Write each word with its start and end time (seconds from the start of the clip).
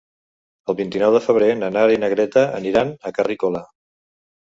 El 0.71 0.75
vint-i-nou 0.77 1.11
de 1.15 1.19
febrer 1.25 1.49
na 1.59 1.69
Nara 1.75 1.95
i 1.97 1.99
na 2.05 2.09
Greta 2.13 2.47
aniran 2.61 2.95
a 3.11 3.13
Carrícola. 3.19 3.63